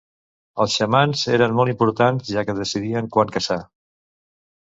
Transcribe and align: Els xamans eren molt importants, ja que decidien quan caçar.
Els 0.63 0.75
xamans 0.77 1.25
eren 1.35 1.53
molt 1.59 1.73
importants, 1.73 2.31
ja 2.37 2.43
que 2.47 2.57
decidien 2.61 3.13
quan 3.17 3.35
caçar. 3.35 3.61